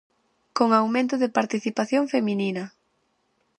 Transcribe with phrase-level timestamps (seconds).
[0.57, 2.63] Con aumento de participación feminina.